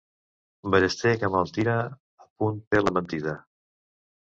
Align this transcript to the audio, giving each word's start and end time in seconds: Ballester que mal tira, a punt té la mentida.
Ballester 0.75 1.11
que 1.25 1.29
mal 1.35 1.51
tira, 1.59 1.77
a 2.25 2.27
punt 2.41 2.59
té 2.73 2.83
la 2.87 2.97
mentida. 2.99 3.39